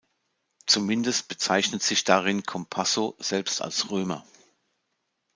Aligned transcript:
Zumindest 0.65 1.27
bezeichnet 1.27 1.83
sich 1.83 2.03
darin 2.03 2.41
Compasso 2.41 3.15
selbst 3.19 3.61
als 3.61 3.91
"Römer". 3.91 4.25